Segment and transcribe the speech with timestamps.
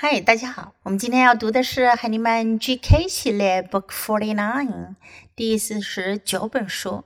[0.00, 4.94] 嗨，大家好，我们今天要读的是海尼曼 GK 系列 Book Forty Nine
[5.34, 7.04] 第四十九本书，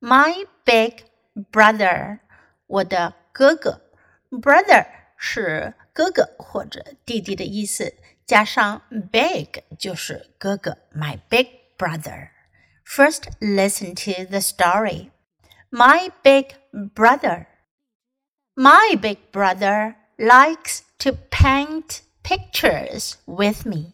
[0.00, 1.04] My Big
[1.50, 2.20] Brother，
[2.68, 3.80] 我的哥哥。
[4.30, 7.94] Brother 是哥哥或者弟弟的意思，
[8.24, 10.78] 加上 big 就是哥哥。
[10.94, 12.28] My big brother.
[12.86, 15.10] First, listen to the story.
[15.70, 16.54] My big
[16.94, 17.46] brother.
[18.54, 23.93] My big brother likes to paint pictures with me.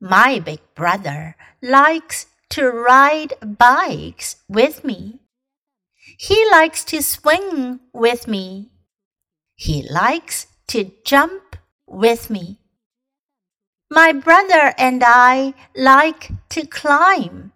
[0.00, 5.20] My big brother likes to ride bikes with me.
[6.18, 8.70] He likes to swing with me.
[9.54, 12.58] He likes to jump with me.
[13.90, 17.52] My brother and I like to climb.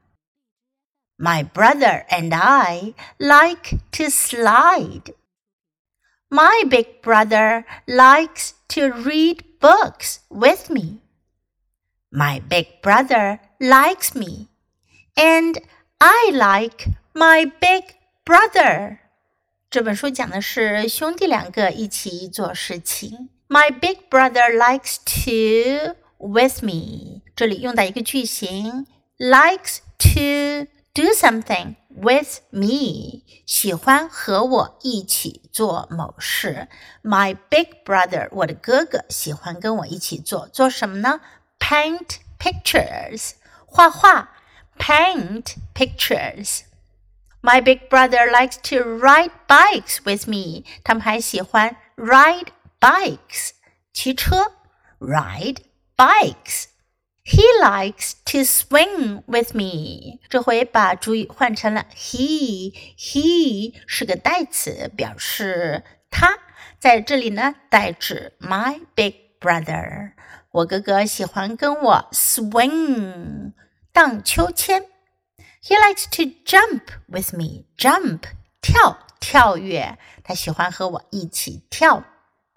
[1.19, 5.15] My brother and I like to slide.
[6.34, 11.00] My big brother likes to read books with me.
[12.12, 14.48] My big brother likes me,
[15.16, 15.60] and
[16.00, 19.00] I like my big brother.
[19.70, 23.30] 这本书讲的是兄弟两个一起做事情。
[23.48, 27.22] My big brother likes to with me.
[27.36, 36.68] 这里用到一个句型，likes to do something with me，喜欢和我一起做某事。
[37.04, 41.22] My big brother，我的哥哥喜欢跟我一起做做什么呢？
[41.60, 43.32] Paint pictures，
[43.66, 44.36] 画画。
[44.78, 50.64] Paint pictures。My big brother likes to ride bikes with me。
[50.86, 52.48] 他们还喜欢 ride
[52.80, 53.50] bikes，
[53.92, 54.54] 骑车。
[55.00, 55.64] Ride
[55.98, 56.66] bikes。
[57.24, 60.20] he likes to swing with me。
[60.30, 66.40] 这回把主语换成了 he。he 是个代词，表示他。
[66.80, 70.14] 在这里呢，代指 my big brother。
[70.52, 73.52] 我哥哥喜欢跟我 swing
[73.92, 74.86] 荡秋千。
[75.62, 78.22] He likes to jump with me。jump
[78.62, 82.06] 跳跳跃，他喜欢和我一起跳。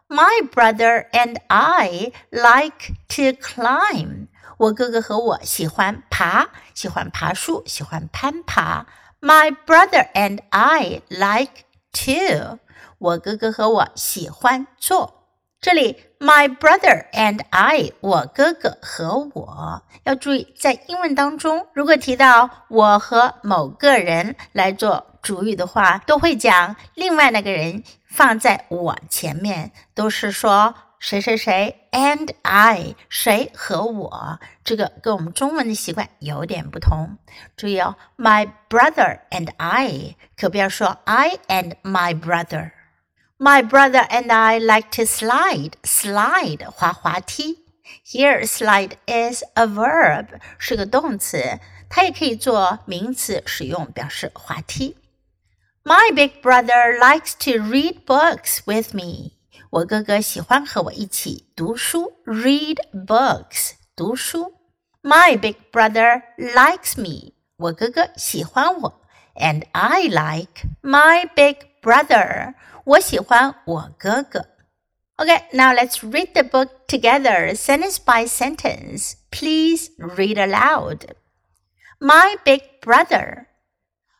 [0.08, 4.25] My brother and I like to climb.
[4.57, 8.85] 我哥哥和我喜欢爬，喜欢爬树，喜欢攀爬。
[9.19, 11.63] My brother and I like
[11.93, 12.59] to。
[12.99, 15.13] 我哥哥和我喜欢做。
[15.59, 30.75] 这里，my brother and I，我哥哥和我，要注意，在英文当中，如果提到我和某个人来做主语的话，都会将另外那个人放在我前面，都是说。
[30.98, 37.18] 谁谁谁 and I 谁和我，这个跟我们中文的习惯有点不同。
[37.56, 45.72] 注意哦，my brother and I 可不要说 I and my brother。My brother and I like to slide.
[45.82, 47.58] Slide 滑滑梯。
[48.06, 50.28] Here slide is a verb
[50.58, 51.58] 是个动词，
[51.90, 54.96] 它也可以做名词使用，表示滑梯。
[55.82, 59.32] My big brother likes to read books with me.
[59.70, 64.54] 我哥哥喜欢和我一起读书，read books，读书。
[65.02, 69.00] My big brother likes me，我哥哥喜欢我，
[69.34, 74.46] and I like my big brother，我喜欢我哥哥。
[75.16, 79.14] Okay, now let's read the book together, sentence by sentence.
[79.30, 81.14] Please read aloud.
[81.98, 83.46] My big brother.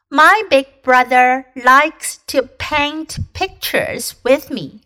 [0.09, 4.83] My big brother likes to paint pictures with me.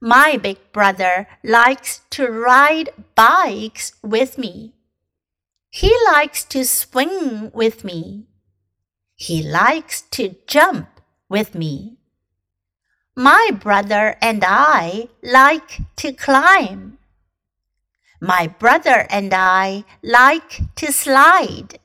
[0.00, 4.74] My big brother likes to ride bikes with me.
[5.70, 8.26] He likes to swing with me.
[9.14, 10.88] He likes to jump
[11.28, 11.96] with me.
[13.14, 16.98] My brother and I like to climb.
[18.20, 21.78] My brother and I like to slide.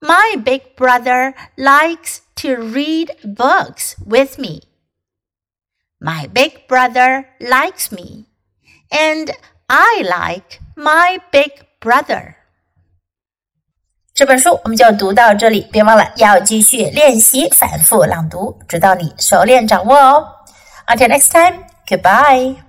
[0.00, 4.62] My big brother likes to read books with me.
[5.99, 8.25] My big brother likes me,
[8.89, 9.31] and
[9.67, 11.51] I like my big
[11.81, 12.35] brother.
[14.13, 20.27] 这本书我们就读到这里，别忘了要继续练习反复朗读，直到你熟练掌握哦。
[20.87, 22.62] Until next time, goodbye.